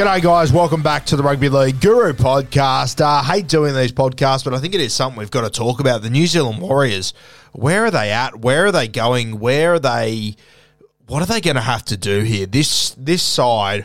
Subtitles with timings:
[0.00, 0.50] G'day, guys.
[0.50, 3.02] Welcome back to the Rugby League Guru podcast.
[3.02, 5.78] Uh, hate doing these podcasts, but I think it is something we've got to talk
[5.78, 6.00] about.
[6.00, 7.12] The New Zealand Warriors.
[7.52, 8.40] Where are they at?
[8.40, 9.40] Where are they going?
[9.40, 10.36] Where are they?
[11.06, 12.46] What are they going to have to do here?
[12.46, 13.84] This this side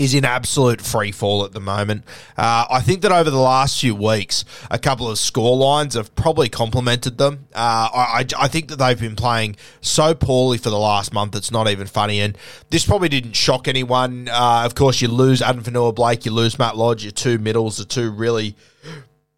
[0.00, 2.04] is in absolute free fall at the moment.
[2.34, 6.14] Uh, I think that over the last few weeks, a couple of score lines have
[6.14, 7.46] probably complemented them.
[7.54, 11.50] Uh, I, I think that they've been playing so poorly for the last month, it's
[11.50, 12.20] not even funny.
[12.20, 12.36] And
[12.70, 14.28] this probably didn't shock anyone.
[14.28, 17.84] Uh, of course, you lose Addin Fonua-Blake, you lose Matt Lodge, your two middles, the
[17.84, 18.56] two really,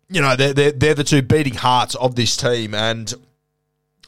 [0.09, 2.73] you know, they're, they're, they're the two beating hearts of this team.
[2.73, 3.13] And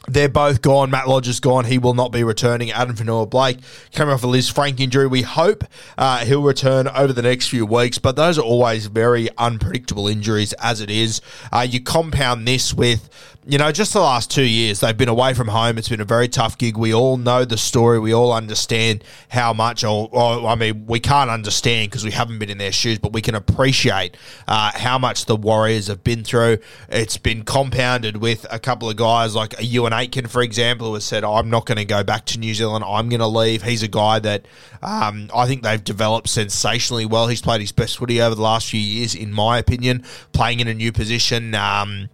[0.07, 0.91] they're both gone.
[0.91, 1.65] Matt Lodge is gone.
[1.65, 2.71] He will not be returning.
[2.71, 3.59] Addin Fonua-Blake
[3.93, 5.07] coming off a Lisfranc injury.
[5.07, 5.63] We hope
[5.97, 10.53] uh, he'll return over the next few weeks, but those are always very unpredictable injuries
[10.53, 11.21] as it is.
[11.51, 13.09] Uh, you compound this with,
[13.47, 15.77] you know, just the last two years, they've been away from home.
[15.77, 16.77] It's been a very tough gig.
[16.77, 17.99] We all know the story.
[17.99, 22.39] We all understand how much, or, or I mean, we can't understand because we haven't
[22.39, 24.17] been in their shoes, but we can appreciate
[24.47, 26.57] uh, how much the Warriors have been through.
[26.89, 31.03] It's been compounded with a couple of guys like Euan Aitken, for example, who has
[31.03, 32.83] said, I'm not going to go back to New Zealand.
[32.83, 33.61] I'm going to leave.
[33.61, 34.47] He's a guy that
[34.81, 37.27] um, I think they've developed sensationally well.
[37.27, 40.03] He's played his best footy over the last few years, in my opinion,
[40.33, 41.53] playing in a new position.
[41.53, 42.09] Um,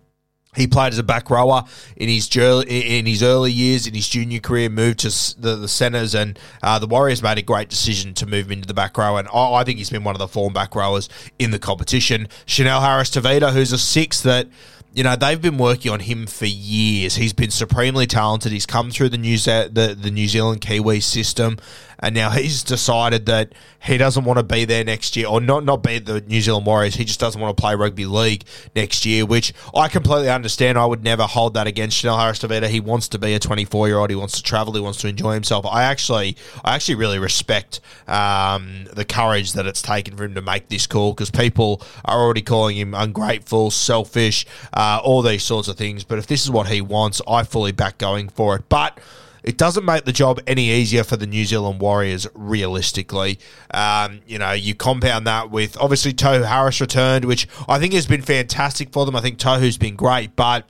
[0.55, 1.63] he played as a back rower
[1.95, 4.69] in his in his early years in his junior career.
[4.69, 8.47] Moved to the, the centres, and uh, the Warriors made a great decision to move
[8.47, 9.15] him into the back row.
[9.15, 11.07] And I, I think he's been one of the form back rowers
[11.39, 12.27] in the competition.
[12.45, 14.49] Chanel Harris Tavita, who's a six that
[14.93, 17.15] you know they've been working on him for years.
[17.15, 18.51] He's been supremely talented.
[18.51, 21.59] He's come through the New Ze- the, the New Zealand Kiwi system,
[22.01, 23.53] and now he's decided that
[23.83, 26.65] he doesn't want to be there next year, or not not be the New Zealand
[26.65, 26.95] Warriors.
[26.95, 28.43] He just doesn't want to play rugby league
[28.75, 30.77] next year, which I completely understand.
[30.77, 32.67] I would never hold that against Chanel Harris Tavita.
[32.67, 34.09] He wants to be a 24 year old.
[34.09, 34.73] He wants to travel.
[34.73, 35.65] He wants to enjoy himself.
[35.65, 40.41] I actually, I actually really respect um, the courage that it's taken for him to
[40.41, 45.67] make this call because people are already calling him ungrateful, selfish, uh, all these sorts
[45.67, 46.03] of things.
[46.03, 48.69] But if this is what he wants, I fully back going for it.
[48.69, 48.99] But
[49.43, 53.39] it doesn't make the job any easier for the New Zealand Warriors, realistically.
[53.73, 58.05] Um, you know, you compound that with obviously Tohu Harris returned, which I think has
[58.05, 59.15] been fantastic for them.
[59.15, 60.69] I think Tohu's been great, but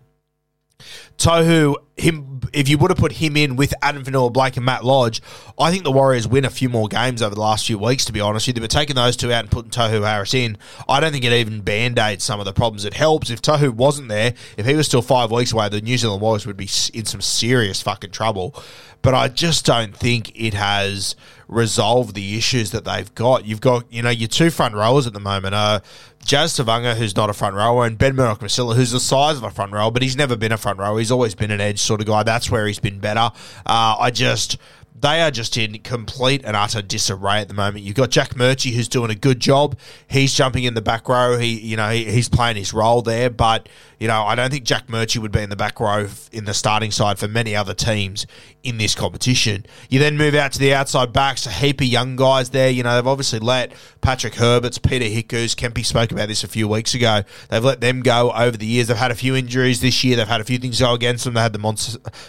[1.17, 5.22] Tohu, him, if you would have put him in with Addin Fonua-Blake and Matt Lodge,
[5.59, 8.13] I think the Warriors win a few more games over the last few weeks, to
[8.13, 8.62] be honest with you.
[8.62, 10.57] But taking those two out and putting Tohu Harris in,
[10.88, 12.86] I don't think it even band aids some of the problems.
[12.86, 13.30] It helps.
[13.30, 16.48] If Tohu wasn't there, if he was still five weeks away, the New Zealand Warriors
[16.48, 18.56] would be in some serious fucking trouble.
[19.01, 21.15] But I just don't think it has
[21.48, 23.45] resolved the issues that they've got.
[23.45, 25.81] You've got, you know, your two front rowers at the moment are
[26.24, 29.44] Jazz Tevaga, who's not a front rower, and Ben Murdoch Masila, who's the size of
[29.44, 31.00] a front rower, but he's never been a front rower.
[31.00, 32.23] He's always been an edge sort of guy.
[32.23, 33.29] That's where he's been better.
[33.65, 34.57] Uh, I just,
[34.99, 37.83] they are just in complete and utter disarray at the moment.
[37.83, 39.77] You've got Jack Murchie who's doing a good job.
[40.07, 41.38] He's jumping in the back row.
[41.38, 43.29] He, you know, he, he's playing his role there.
[43.29, 43.67] But
[43.99, 46.53] you know, I don't think Jack Murchie would be in the back row in the
[46.53, 48.25] starting side for many other teams
[48.63, 49.65] in this competition.
[49.89, 52.69] You then move out to the outside backs, a heap of young guys there.
[52.69, 56.67] You know, they've obviously let Patrick Herberts, Peter Hickus, Kempy spoke about this a few
[56.67, 57.21] weeks ago.
[57.49, 58.88] They've let them go over the years.
[58.88, 60.15] They've had a few injuries this year.
[60.15, 61.35] They've had a few things go against them.
[61.35, 61.77] They had the Mon-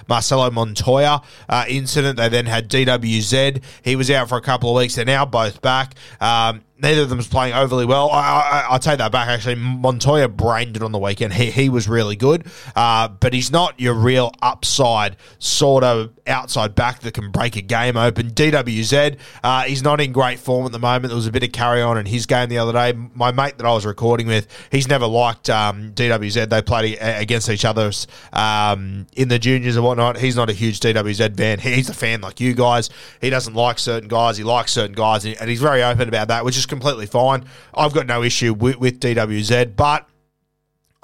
[0.09, 2.19] Marcelo Montoya uh, incident.
[2.19, 3.63] They then had DWZ.
[3.83, 4.95] He was out for a couple of weeks.
[4.95, 5.95] They're now both back.
[6.21, 8.11] Um, neither of them playing overly well.
[8.11, 9.29] I, I, I'll take that back.
[9.29, 11.33] Actually, Montoya brained it on the weekend.
[11.33, 16.75] He, he was really good, uh, but he's not your real upside sort of outside
[16.75, 18.31] back that can break a game open.
[18.31, 21.09] DWZ, uh, he's not in great form at the moment.
[21.09, 22.93] There was a bit of carry on in his game the other day.
[23.15, 26.49] My mate that I was recording with, he's never liked um, DWZ.
[26.49, 27.91] They played against each other
[28.33, 30.19] um, in the juniors and whatnot.
[30.19, 31.59] He's not a huge DWZ fan.
[31.59, 32.91] He's a fan like you guys.
[33.21, 34.37] He doesn't like certain guys.
[34.37, 37.45] He likes certain guys, and he's very open about that, which is completely fine.
[37.75, 40.09] I've got no issue with, with DWZ, but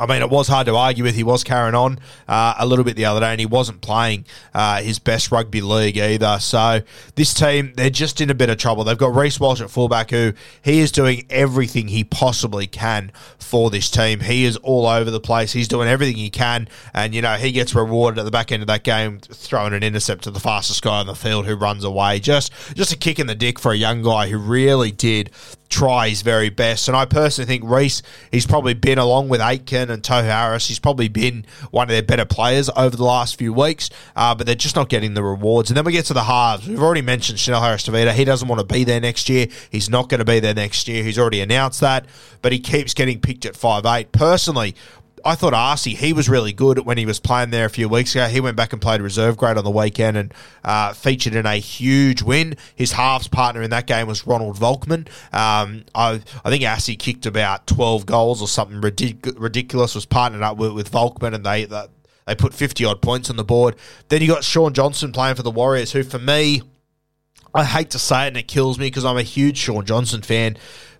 [0.00, 1.16] I mean, it was hard to argue with.
[1.16, 1.98] He was carrying on
[2.28, 5.60] uh, a little bit the other day, and he wasn't playing uh, his best rugby
[5.60, 6.38] league either.
[6.38, 6.82] So
[7.16, 8.84] this team, they're just in a bit of trouble.
[8.84, 13.10] They've got Reece Walsh at fullback, who he is doing everything he possibly can
[13.40, 14.20] for this team.
[14.20, 15.52] He is all over the place.
[15.52, 18.62] He's doing everything he can, and you know he gets rewarded at the back end
[18.62, 21.82] of that game, throwing an intercept to the fastest guy on the field who runs
[21.82, 22.20] away.
[22.20, 25.32] Just just a kick in the dick for a young guy who really did
[25.68, 26.88] try his very best.
[26.88, 30.78] And I personally think Reece, he's probably been, along with Aitken and Tohu Harris, he's
[30.78, 34.54] probably been one of their better players over the last few weeks, uh, but they're
[34.54, 35.70] just not getting the rewards.
[35.70, 36.66] And then we get to the halves.
[36.66, 38.12] We've already mentioned Chanel Harris Tavita.
[38.12, 39.46] He doesn't want to be there next year.
[39.70, 41.04] He's not going to be there next year.
[41.04, 42.06] He's already announced that,
[42.42, 44.12] but he keeps getting picked at five eight.
[44.12, 44.74] Personally,
[45.24, 48.14] I thought Arcee, he was really good when he was playing there a few weeks
[48.14, 48.26] ago.
[48.26, 50.34] He went back and played reserve grade on the weekend and
[50.64, 52.56] uh, featured in a huge win.
[52.74, 55.08] His halves partner in that game was Ronald Volkman.
[55.32, 60.42] Um, I, I think Arcee kicked about 12 goals or something ridic- ridiculous, was partnered
[60.42, 63.76] up with, with Volkman, and they, they put 50 odd points on the board.
[64.08, 66.62] Then you got Shaun Johnson playing for the Warriors, who for me,
[67.54, 70.22] I hate to say it and it kills me because I'm a huge Shaun Johnson
[70.22, 70.56] fan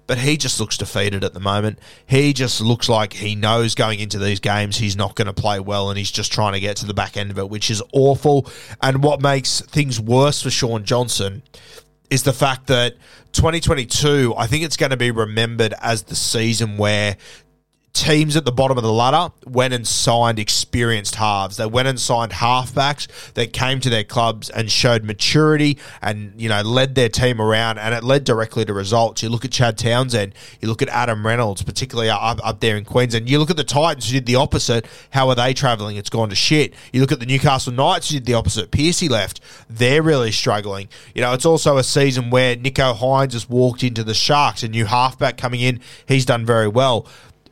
[0.09, 1.79] but he just looks defeated at the moment.
[2.07, 5.61] He just looks like he knows going into these games he's not going to play
[5.61, 7.83] well and he's just trying to get to the back end of it, which is
[7.93, 8.51] awful.
[8.83, 11.43] And what makes things worse for Shaun Johnson
[12.11, 12.95] is the fact that
[13.33, 17.19] 2022, I think it's going to be remembered as the season where
[17.99, 21.57] teams at the bottom of the ladder went and signed experienced halves.
[21.57, 26.49] They went and signed halfbacks that came to their clubs and showed maturity and, you
[26.49, 29.23] know, led their team around and it led directly to results.
[29.23, 32.85] You look at Chad Townsend, you look at Adam Reynolds, particularly up, up there in
[32.85, 33.29] Queensland.
[33.29, 34.87] You look at the Titans who did the opposite.
[35.11, 35.97] How are they travelling?
[35.97, 36.75] It's gone to shit.
[36.93, 38.71] You look at the Newcastle Knights who did the opposite.
[38.71, 39.41] Piercy left.
[39.69, 40.89] They're really struggling.
[41.15, 44.69] You know, it's also a season where Nicho Hynes has walked into the Sharks, a
[44.69, 45.81] new halfback coming in.
[46.07, 47.07] He's done very well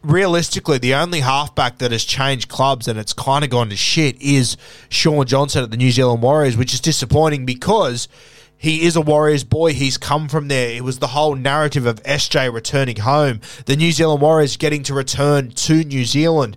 [0.06, 4.20] realistically, the only halfback that has changed clubs and it's kind of gone to shit
[4.22, 4.56] is
[4.88, 8.08] Shaun Johnson at the New Zealand Warriors, which is disappointing because
[8.56, 9.74] he is a Warriors boy.
[9.74, 10.70] He's come from there.
[10.70, 14.94] It was the whole narrative of SJ returning home, the New Zealand Warriors getting to
[14.94, 16.56] return to New Zealand.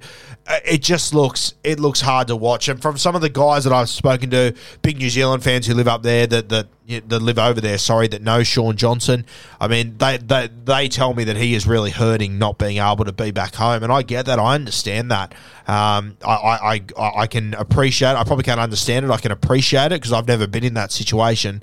[0.66, 2.70] It just looks it looks hard to watch.
[2.70, 5.76] And from some of the guys that I've spoken to, big New Zealand fans who
[5.76, 9.26] live up there that that that live over there, sorry, that know Shaun Johnson.
[9.60, 13.06] I mean, they they they tell me that he is really hurting not being able
[13.06, 14.40] to be back home, and I get that.
[14.40, 15.34] I understand that.
[15.68, 18.12] Um, I, I I can appreciate.
[18.12, 18.18] It.
[18.18, 19.12] I probably can't understand it.
[19.12, 21.62] I can appreciate it because I've never been in that situation.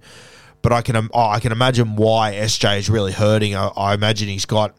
[0.63, 3.57] But I can I can imagine why SJ is really hurting.
[3.57, 4.77] I, I imagine he's got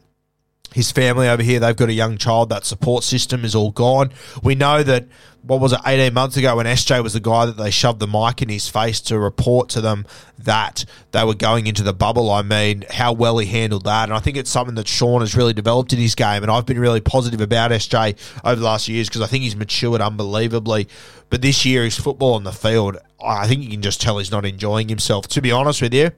[0.74, 2.50] his family over here, they've got a young child.
[2.50, 4.12] That support system is all gone.
[4.44, 5.06] We know that,
[5.42, 8.08] what was it, 18 months ago when SJ was the guy that they shoved the
[8.08, 10.06] mic in his face to report to them
[10.38, 12.30] that they were going into the bubble.
[12.30, 14.06] I mean, how well he handled that.
[14.06, 16.44] And I think it's something that Shaun has really developed in his game.
[16.44, 19.56] And I've been really positive about SJ over the last years because I think he's
[19.56, 20.88] matured unbelievably.
[21.30, 24.32] But this year, his football on the field, I think you can just tell he's
[24.32, 25.28] not enjoying himself.
[25.30, 26.12] To be honest with you,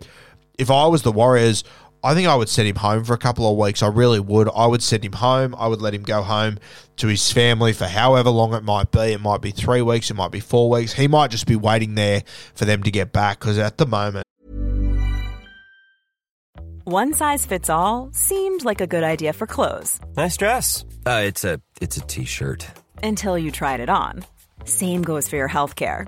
[0.57, 1.63] if I was the Warriors,
[2.03, 3.83] I think I would send him home for a couple of weeks.
[3.83, 4.49] I really would.
[4.55, 5.53] I would send him home.
[5.57, 6.57] I would let him go home
[6.97, 9.13] to his family for however long it might be.
[9.13, 10.09] It might be three weeks.
[10.09, 10.93] It might be four weeks.
[10.93, 12.23] He might just be waiting there
[12.55, 14.23] for them to get back because at the moment.
[16.85, 19.99] One size fits all seemed like a good idea for clothes.
[20.15, 20.85] Nice dress.
[21.05, 22.65] Uh, it's a it's a t-shirt.
[23.03, 24.25] Until you tried it on.
[24.63, 26.07] Same goes for your health care.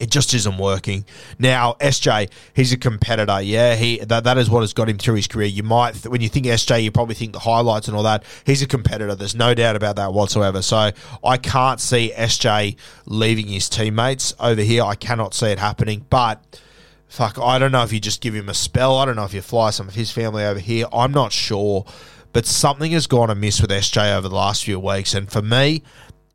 [0.00, 1.04] It just isn't working.
[1.38, 3.40] Now, SJ, he's a competitor.
[3.42, 5.46] Yeah, he that, that is what has got him through his career.
[5.46, 8.24] You might, when you think SJ, you probably think the highlights and all that.
[8.46, 9.14] He's a competitor.
[9.14, 10.62] There's no doubt about that whatsoever.
[10.62, 10.90] So
[11.22, 14.84] I can't see SJ leaving his teammates over here.
[14.84, 16.06] I cannot see it happening.
[16.08, 16.60] But
[17.06, 18.96] fuck, I don't know if you just give him a spell.
[18.96, 20.86] I don't know if you fly some of his family over here.
[20.94, 21.84] I'm not sure.
[22.32, 25.14] But something has gone amiss with SJ over the last few weeks.
[25.14, 25.82] And for me,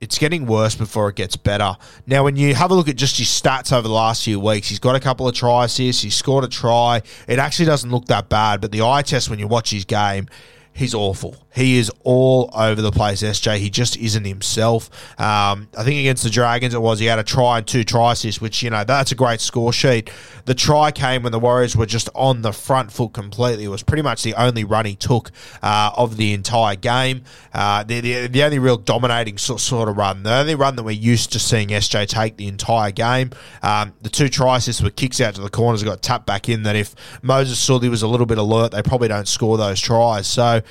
[0.05, 1.75] it's getting worse before it gets better.
[2.05, 4.69] Now, when you have a look at just his stats over the last few weeks,
[4.69, 7.01] he's got a couple of try assists, he's scored a try.
[7.27, 10.27] It actually doesn't look that bad, but the eye test when you watch his game,
[10.74, 11.35] he's awful.
[11.55, 13.57] He is all over the place, SJ.
[13.57, 14.89] He just isn't himself.
[15.19, 18.12] Um, I think against the Dragons it was he had a try and two try
[18.12, 20.12] assists, which, you know, that's a great score sheet.
[20.43, 23.63] The try came when the Warriors were just on the front foot completely.
[23.63, 25.31] It was pretty much the only run he took
[25.63, 27.24] uh, of the entire game.
[27.53, 30.83] Uh, the, the, the, only real dominating sort, sort of run, the only run that
[30.83, 33.31] we're used to seeing SJ take the entire game.
[33.63, 36.63] Um, the two try assists were kicks out to the corners, got tapped back in.
[36.63, 40.27] That if Moses Suli was a little bit alert, they probably don't score those tries.
[40.27, 40.62] So,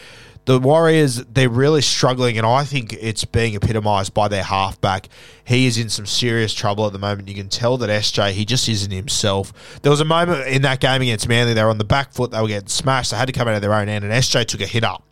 [0.45, 5.09] the Warriors, they're really struggling, and I think it's being epitomised by their halfback.
[5.45, 7.29] He is in some serious trouble at the moment.
[7.29, 9.81] You can tell that SJ, he just isn't himself.
[9.83, 12.31] There was a moment in that game against Manly, they were on the back foot,
[12.31, 14.47] they were getting smashed, they had to come out of their own end, and SJ
[14.47, 15.03] took a hit up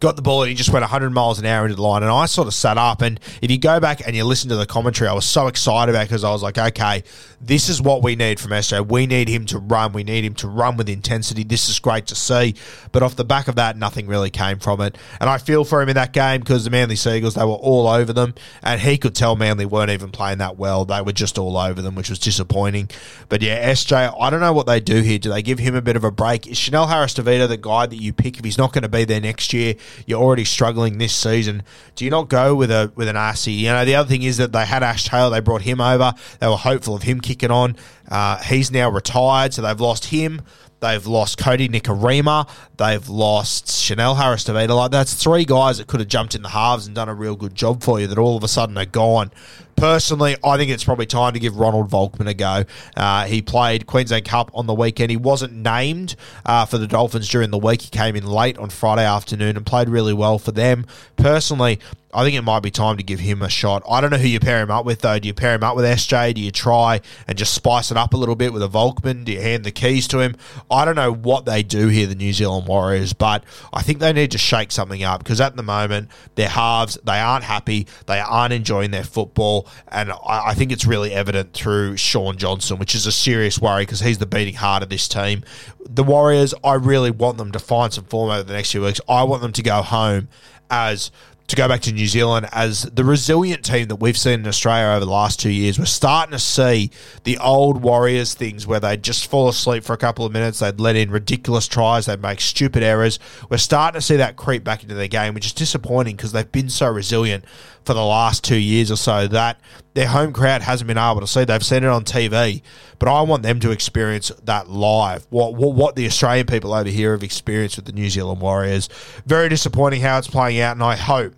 [0.00, 2.02] got the ball and he just went 100 miles an hour into the line.
[2.02, 3.02] And I sort of sat up.
[3.02, 5.94] And if you go back and you listen to the commentary, I was so excited
[5.94, 7.02] about because I was like, okay,
[7.40, 8.88] this is what we need from SJ.
[8.88, 9.92] We need him to run.
[9.92, 11.44] We need him to run with intensity.
[11.44, 12.54] This is great to see.
[12.92, 14.96] But off the back of that, nothing really came from it.
[15.20, 17.52] And I feel for him in that game because the Manly Sea Eagles, they were
[17.52, 18.34] all over them.
[18.62, 20.84] And he could tell Manly weren't even playing that well.
[20.84, 22.90] They were just all over them, which was disappointing.
[23.28, 25.18] But yeah, SJ, I don't know what they do here.
[25.18, 26.46] Do they give him a bit of a break?
[26.46, 29.04] Is Chanel Harris Tavita the guy that you pick if he's not going to be
[29.04, 29.65] there next year?
[30.06, 31.62] You're already struggling this season.
[31.94, 33.56] Do you not go with a with an RC?
[33.56, 35.30] You know, the other thing is that they had Ash Taylor.
[35.30, 36.12] They brought him over.
[36.40, 37.76] They were hopeful of him kicking on.
[38.08, 40.42] Uh, he's now retired, so they've lost him.
[40.80, 42.48] They've lost Cody Nikorima.
[42.76, 44.76] They've lost Chanel Harris Tavita.
[44.76, 47.34] Like that's three guys that could have jumped in the halves and done a real
[47.34, 48.06] good job for you.
[48.06, 49.30] That all of a sudden are gone.
[49.76, 52.64] Personally, I think it's probably time to give Ronald Volkman a go.
[52.96, 55.10] Uh, he played Queensland Cup on the weekend.
[55.10, 57.82] He wasn't named uh, for the Dolphins during the week.
[57.82, 60.86] He came in late on Friday afternoon and played really well for them.
[61.16, 61.78] Personally,
[62.16, 63.82] I think it might be time to give him a shot.
[63.86, 65.18] I don't know who you pair him up with, though.
[65.18, 66.32] Do you pair him up with SJ?
[66.32, 69.26] Do you try and just spice it up a little bit with a Volkman?
[69.26, 70.34] Do you hand the keys to him?
[70.70, 74.14] I don't know what they do here, the New Zealand Warriors, but I think they
[74.14, 77.86] need to shake something up because at the moment, their halves, they aren't happy.
[78.06, 79.65] They aren't enjoying their football.
[79.88, 83.82] And I, I think it's really evident through Shaun Johnson, which is a serious worry
[83.82, 85.44] because he's the beating heart of this team.
[85.88, 89.00] The Warriors, I really want them to find some form over the next few weeks.
[89.08, 90.28] I want them to go home
[90.70, 91.10] as
[91.48, 94.96] to go back to New Zealand as the resilient team that we've seen in Australia
[94.96, 95.78] over the last two years.
[95.78, 96.90] We're starting to see
[97.24, 100.80] the old Warriors things where they'd just fall asleep for a couple of minutes, they'd
[100.80, 103.18] let in ridiculous tries, they'd make stupid errors.
[103.48, 106.50] We're starting to see that creep back into their game, which is disappointing because they've
[106.50, 107.44] been so resilient
[107.86, 109.60] for the last two years or so that
[109.94, 111.44] their home crowd hasn't been able to see.
[111.44, 112.60] They've seen it on TV,
[112.98, 115.26] but I want them to experience that live.
[115.30, 118.88] What, what what the Australian people over here have experienced with the New Zealand Warriors.
[119.24, 121.34] Very disappointing how it's playing out, and I hope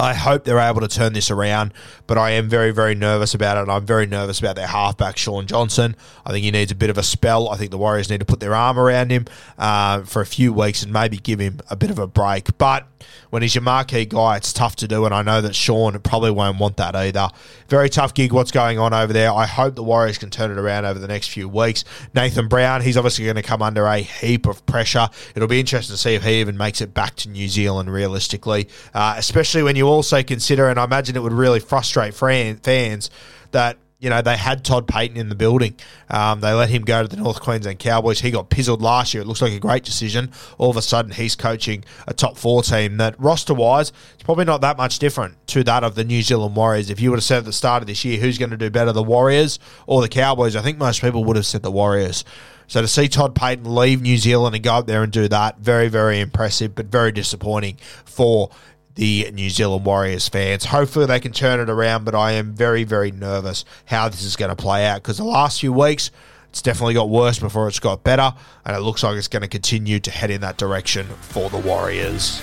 [0.00, 1.74] I hope they're able to turn this around,
[2.06, 3.62] but I am very, very nervous about it.
[3.62, 5.96] And I'm very nervous about their halfback, Shaun Johnson.
[6.24, 7.48] I think he needs a bit of a spell.
[7.48, 9.26] I think the Warriors need to put their arm around him
[9.58, 12.56] uh, for a few weeks and maybe give him a bit of a break.
[12.58, 12.86] But
[13.30, 16.30] when he's your marquee guy, it's tough to do, and I know that Shaun probably
[16.30, 17.28] won't want that either.
[17.68, 19.32] Very tough gig what's going on over there.
[19.32, 21.84] I hope the Warriors can turn it around over the next few weeks.
[22.14, 25.08] Nathan Brown, he's obviously going to come under a heap of pressure.
[25.34, 28.68] It'll be interesting to see if he even makes it back to New Zealand realistically,
[28.94, 33.10] uh, especially when you also consider, and I imagine it would really frustrate fans,
[33.50, 35.74] that you know, they had Todd Payten in the building.
[36.08, 38.20] Um, they let him go to the North Queensland Cowboys.
[38.20, 39.22] He got pizzled last year.
[39.22, 40.30] It looks like a great decision.
[40.56, 44.44] All of a sudden, he's coaching a top four team that, roster wise, it's probably
[44.44, 46.90] not that much different to that of the New Zealand Warriors.
[46.90, 48.70] If you would have said at the start of this year who's going to do
[48.70, 52.24] better, the Warriors or the Cowboys, I think most people would have said the Warriors.
[52.68, 55.58] So to see Todd Payten leave New Zealand and go up there and do that,
[55.58, 58.50] very, very impressive, but very disappointing for
[58.98, 60.64] the New Zealand Warriors fans.
[60.64, 64.34] Hopefully they can turn it around, but I am very, very nervous how this is
[64.34, 66.10] going to play out because the last few weeks,
[66.50, 68.34] it's definitely got worse before it's got better,
[68.66, 71.58] and it looks like it's going to continue to head in that direction for the
[71.58, 72.42] Warriors.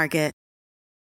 [0.01, 0.40] Market.